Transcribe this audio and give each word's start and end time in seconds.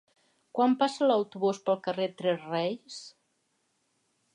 Quan 0.59 0.73
passa 0.79 1.09
l'autobús 1.11 1.61
pel 1.69 1.79
carrer 1.89 2.11
Tres 2.23 2.51
Reis? 2.57 3.01